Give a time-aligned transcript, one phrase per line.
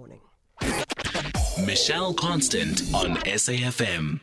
[0.00, 0.20] morning.
[1.66, 4.20] Michelle Constant on SAFM.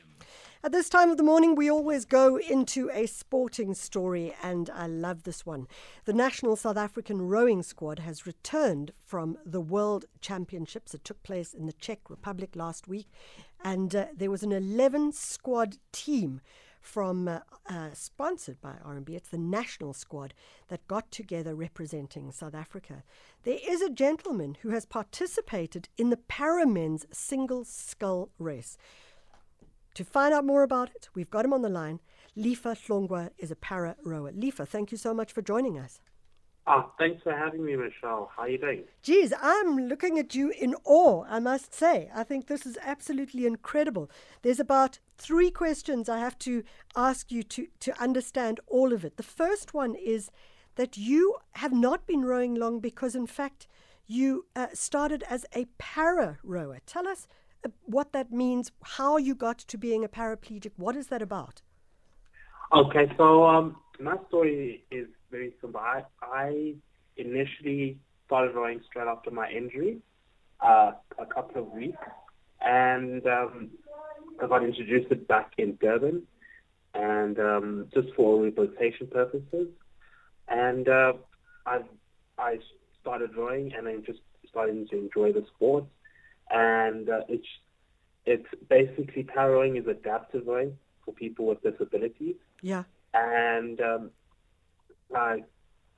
[0.63, 4.87] At this time of the morning, we always go into a sporting story, and I
[4.87, 5.67] love this one.
[6.05, 10.93] The national South African rowing squad has returned from the World Championships.
[10.93, 13.09] that took place in the Czech Republic last week,
[13.61, 16.39] and uh, there was an 11 squad team
[16.85, 19.09] from uh, uh, sponsored by RMB.
[19.09, 20.33] It's the national squad
[20.67, 23.03] that got together representing South Africa.
[23.43, 28.77] There is a gentleman who has participated in the Paramen's single scull race.
[29.95, 31.99] To find out more about it, we've got him on the line.
[32.37, 34.31] Lifa Hlongwa is a para rower.
[34.31, 35.99] Lifa, thank you so much for joining us.
[36.67, 38.31] Oh, thanks for having me, Michelle.
[38.35, 38.85] How are you doing?
[39.03, 42.09] Geez, I'm looking at you in awe, I must say.
[42.13, 44.09] I think this is absolutely incredible.
[44.41, 46.63] There's about three questions I have to
[46.95, 49.17] ask you to, to understand all of it.
[49.17, 50.31] The first one is
[50.75, 53.67] that you have not been rowing long because, in fact,
[54.07, 56.79] you uh, started as a para rower.
[56.87, 57.27] Tell us
[57.63, 60.71] uh, what that means, how you got to being a paraplegic.
[60.77, 61.61] What is that about?
[62.73, 65.81] Okay, so um, my story is very simple.
[65.81, 66.75] I, I
[67.17, 69.97] initially started rowing straight after my injury,
[70.61, 71.97] uh, a couple of weeks,
[72.61, 73.69] and um,
[74.41, 76.23] I got introduced it back in Durban,
[76.93, 79.67] and um, just for rehabilitation purposes.
[80.47, 81.13] And uh,
[81.65, 81.79] I
[82.37, 82.59] I
[83.01, 84.19] started rowing, and I'm just
[84.49, 85.85] starting to enjoy the sport.
[86.49, 87.47] And uh, it's
[88.25, 92.35] it's basically para rowing is adaptive rowing for people with disabilities.
[92.61, 92.83] Yeah.
[93.13, 94.11] And um,
[95.13, 95.43] I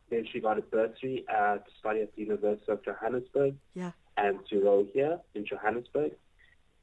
[0.09, 3.91] eventually got a bursary uh, to study at the University of Johannesburg Yeah.
[4.17, 6.13] and to row here in Johannesburg.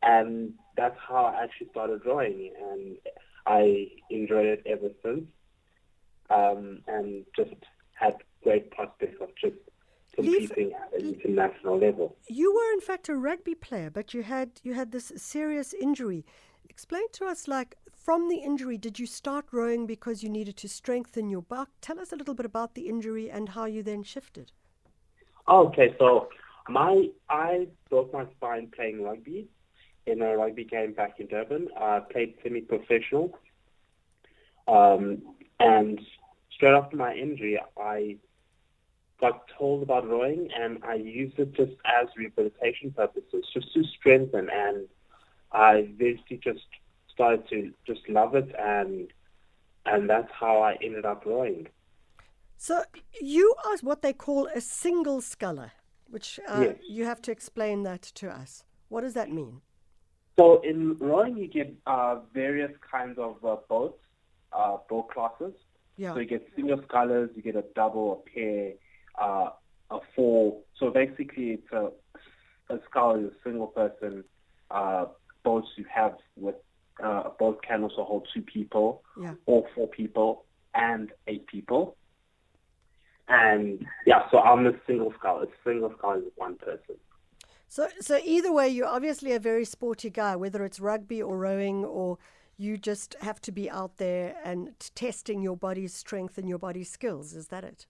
[0.02, 2.96] And that's how I actually started rowing, and
[3.46, 5.24] I enjoyed it ever since.
[6.30, 7.54] Um, and just
[7.92, 9.56] had great prospects of just
[10.14, 12.16] competing at an international level.
[12.28, 16.24] You were in fact a rugby player, but you had you had this serious injury.
[16.68, 20.68] Explain to us, like from the injury, did you start rowing because you needed to
[20.68, 21.68] strengthen your back?
[21.80, 24.52] Tell us a little bit about the injury and how you then shifted.
[25.48, 26.28] Okay, so
[26.68, 29.48] my I broke my spine playing rugby
[30.06, 31.68] in a rugby game back in Durban.
[31.80, 33.38] I played semi-professional,
[34.68, 35.22] um,
[35.58, 35.98] and
[36.52, 38.16] straight after my injury, I
[39.18, 44.50] got told about rowing, and I used it just as rehabilitation purposes, just to strengthen.
[44.50, 44.88] And
[45.52, 46.66] I eventually just
[47.14, 49.08] started to just love it, and
[49.86, 51.68] and that's how I ended up rowing.
[52.56, 52.82] So
[53.20, 55.72] you are what they call a single sculler,
[56.08, 56.76] which uh, Yes.
[56.88, 58.64] you have to explain that to us.
[58.88, 59.60] What does that mean?
[60.38, 64.00] So in rowing, you get uh, various kinds of uh, boats,
[64.52, 65.54] uh, boat classes.
[65.96, 66.14] Yeah.
[66.14, 68.72] So you get single scullers, you get a double, a pair,
[69.20, 69.50] uh,
[69.90, 70.60] a four.
[70.78, 71.90] So basically, it's a,
[72.70, 74.24] a is a single person.
[74.70, 75.06] Uh,
[75.44, 76.56] boats you have with
[77.02, 79.34] uh, a boat can also hold two people, Yeah.
[79.46, 80.44] or four people,
[80.74, 81.96] and eight people.
[83.28, 85.42] And yeah, so I'm a single scull.
[85.42, 86.96] A single scull is one person.
[87.68, 91.84] So, so either way, you're obviously a very sporty guy, whether it's rugby or rowing,
[91.84, 92.18] or
[92.56, 96.58] you just have to be out there and t- testing your body's strength and your
[96.58, 97.34] body's skills.
[97.34, 97.86] Is that it?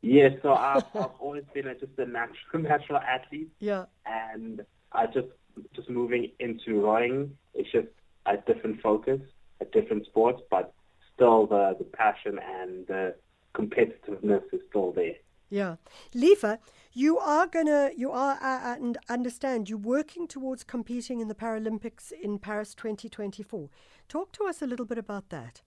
[0.00, 3.84] Yeah, so I've, I've always been a, just a natural natural athlete, Yeah.
[4.06, 5.28] and I just
[5.74, 7.36] just moving into rowing.
[7.54, 7.88] It's just
[8.26, 9.20] a different focus,
[9.60, 10.72] a different sport, but
[11.14, 13.14] still the the passion and the
[13.54, 15.14] competitiveness is still there.
[15.48, 15.76] Yeah.
[16.14, 16.58] Lifa,
[16.92, 22.10] you are gonna, you are, uh, and understand, you're working towards competing in the Paralympics
[22.10, 23.70] in Paris 2024.
[24.08, 25.62] Talk to us a little bit about that.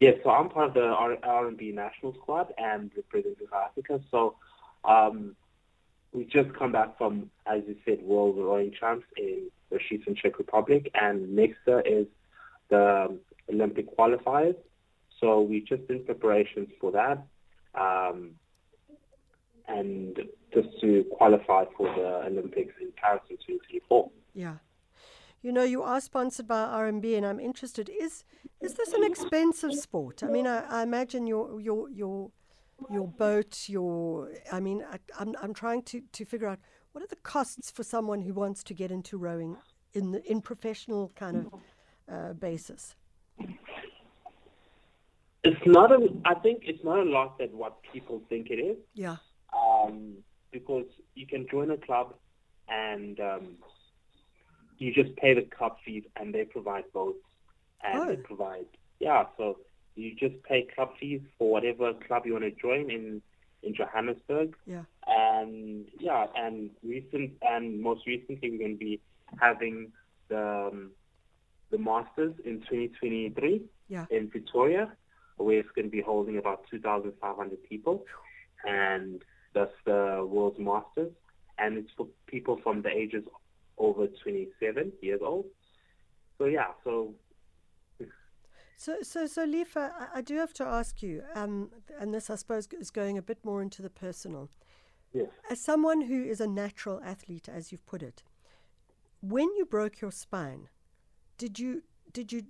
[0.00, 4.00] Yeah, so I'm part of the R- RMB national squad and representing South Africa.
[4.10, 4.36] So
[4.84, 5.36] um,
[6.12, 10.38] we just come back from, as you said, World Rowing Champs in Račice in Czech
[10.38, 12.06] Republic, and next is
[12.68, 13.18] the
[13.50, 14.56] Olympic qualifiers.
[15.20, 17.24] So we're just in preparations for that,
[17.74, 18.32] um,
[19.68, 20.18] and
[20.52, 24.10] just to qualify for the Olympics in Paris in 2024.
[24.34, 24.56] Yeah.
[25.42, 27.88] You know, you are sponsored by RMB, and I'm interested.
[27.88, 28.24] Is
[28.60, 30.22] is this an expensive sport?
[30.22, 32.30] I mean, I, I imagine your your your
[32.90, 34.30] your boat, your.
[34.52, 36.60] I mean, I, I'm I'm trying to to figure out
[36.92, 39.56] what are the costs for someone who wants to get into rowing
[39.94, 41.52] in the, in professional kind of
[42.12, 42.94] uh, basis.
[45.44, 46.08] It's not a.
[46.24, 48.76] I think it's not a lot that what people think it is.
[48.94, 49.16] Yeah.
[49.52, 50.14] um,
[50.52, 52.14] because you can join a club
[52.68, 53.48] and um,
[54.78, 57.18] you just pay the club fees and they provide boats
[57.82, 58.22] and they Oh.
[58.22, 58.66] provide
[59.00, 59.58] yeah so
[59.96, 63.22] you just pay club fees for whatever club you want to join and
[63.62, 64.54] in Johannesburg.
[64.66, 64.82] Yeah.
[65.06, 69.00] And yeah, and recent and most recently we're going to be
[69.40, 69.92] having
[70.28, 70.90] the um,
[71.70, 74.04] the Masters in 2023 Yeah.
[74.10, 74.92] in Pretoria,
[75.36, 78.04] where it's going to be holding about 2,500 people,
[78.64, 79.22] and
[79.54, 81.12] that's the World's Masters,
[81.58, 83.24] and it's for people from the ages
[83.78, 85.46] over 27 years old.
[86.38, 87.14] So yeah, so
[88.82, 91.70] So, so, so, Lifa, I, I do have to ask you, um,
[92.00, 94.50] and this, I suppose, is going a bit more into the personal.
[95.12, 95.28] yes.
[95.48, 98.24] As someone who is a natural athlete, as you've put it,
[99.20, 100.68] when you broke your spine,
[101.38, 102.42] did you, did you,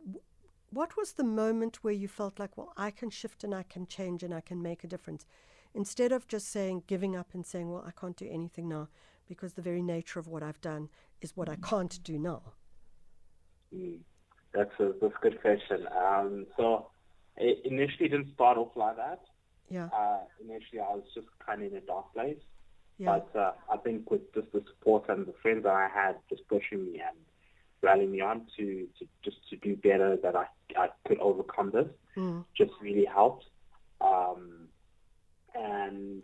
[0.70, 3.86] what was the moment where you felt like, well, I can shift and I can
[3.86, 5.26] change and I can make a difference?
[5.74, 8.88] Instead of just saying, giving up and saying, well, I can't do anything now
[9.28, 10.88] because the very nature of what I've done
[11.20, 12.54] is what I can't do now.
[13.74, 14.00] Mm,
[14.54, 15.86] that's a that's a good question.
[15.96, 16.86] Um, so
[17.36, 19.20] it initially didn't start off like that.
[19.70, 22.36] Yeah, Uh, initially, I was just kind of in a dark place.
[22.98, 26.16] yeah, But uh, I think with just the support and the friends that I had
[26.28, 27.16] just pushing me and
[27.80, 30.46] rallying me on to, to just to do better, that I,
[30.76, 33.46] I could overcome this, mm, just really helped.
[34.02, 34.68] Um,
[35.54, 36.22] and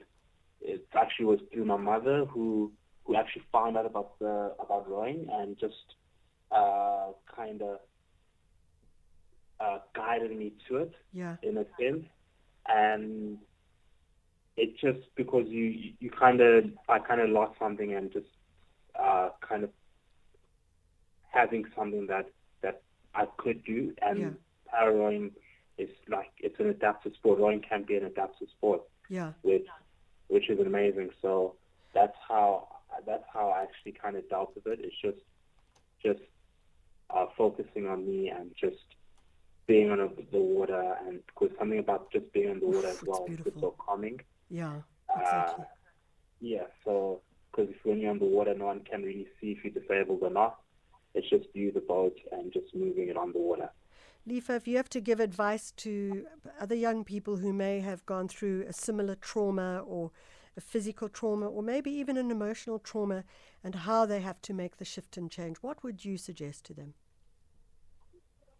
[0.60, 2.72] it actually was through my mother who
[3.04, 5.94] who actually found out about the about rowing and just
[6.50, 7.78] uh, kind of
[9.60, 12.04] uh, guided me to it yeah, in a sense,
[12.66, 13.38] and
[14.56, 18.26] it just because you you kind of I kind of lost something and just
[18.98, 19.70] uh, kind of
[21.32, 22.26] having something that
[22.62, 22.82] that
[23.14, 24.34] I could do and Yeah.
[24.66, 25.32] para rowing
[25.78, 27.38] is like it's an adaptive sport.
[27.38, 29.66] Rowing can be an adaptive sport, yeah, which
[30.28, 31.10] which is amazing.
[31.22, 31.56] So
[31.94, 32.68] that's how
[33.06, 34.80] that's how I actually kind of dealt with it.
[34.82, 35.18] It's just
[36.04, 36.20] just
[37.10, 38.84] uh, focusing on me and just
[39.68, 39.98] being on
[40.32, 43.52] the water and because something about just being on the water Oof, as well is
[43.60, 44.18] so calming.
[44.50, 44.80] yeah,
[45.14, 45.64] Uh, exactly.
[46.40, 47.20] yeah, so
[47.50, 50.30] because when you're on the water, no one can really see if you're disabled or
[50.30, 50.56] not.
[51.14, 53.70] It's just you, the boat, and just moving it on the water.
[54.28, 56.26] Lifa, if you have to give advice to
[56.60, 60.10] other young people who may have gone through a similar trauma or
[60.56, 63.24] a physical trauma or maybe even an emotional trauma
[63.64, 66.74] and how they have to make the shift and change, what would you suggest to
[66.74, 66.94] them?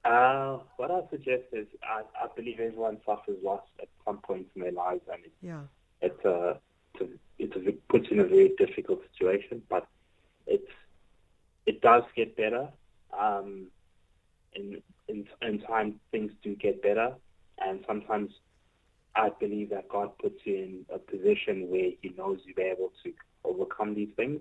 [0.05, 4.63] Uh, what I suggest is I, I believe everyone suffers loss at some point in
[4.63, 5.63] their lives, and it, Yeah,
[6.01, 6.59] it's a
[6.95, 9.87] it's a, it's a puts you in a very difficult situation, but
[10.47, 10.71] it's
[11.67, 12.69] it does get better.
[13.19, 13.67] Um,
[14.55, 17.15] in in in time, things do get better,
[17.59, 18.31] and sometimes
[19.17, 22.93] I believe that God puts you in a position where He knows you'll be able
[23.05, 23.13] to
[23.45, 24.41] overcome these things,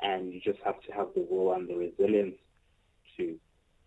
[0.00, 2.36] and you just have to have the will and the resilience
[3.16, 3.36] to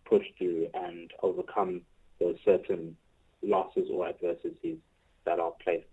[0.09, 1.81] push through and overcome
[2.19, 2.95] those certain
[3.44, 4.77] losses or adversities
[5.25, 5.85] that are placed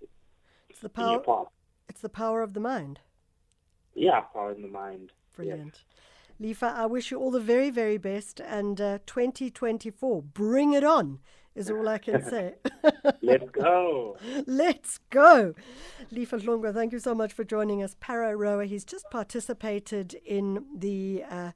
[0.69, 1.45] it's the in your power.
[1.45, 1.53] path.
[1.89, 3.01] It's the power of the mind.
[3.95, 5.13] Yeah, power in the mind.
[5.35, 5.85] Brilliant.
[6.41, 8.41] Lifa, I wish you all the very, very best.
[8.41, 11.21] And uh, 2024, bring it on,
[11.55, 12.55] is all I can say.
[13.23, 14.19] Let's go.
[14.47, 15.55] Let's go.
[16.13, 17.97] Lifa Hlongwa, thank you so much for joining us.
[18.01, 21.53] Para rower, he's just participated in the uh,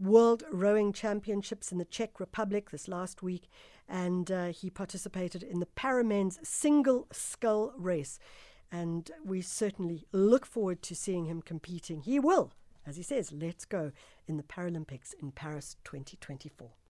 [0.00, 3.50] World Rowing Championships in the Czech Republic this last week,
[3.86, 8.18] and uh, he participated in the Paramen's single scull race.
[8.72, 12.00] And we certainly look forward to seeing him competing.
[12.00, 12.52] He will,
[12.86, 13.92] as he says, let's go
[14.26, 16.70] in the Paralympics in Paris 2024.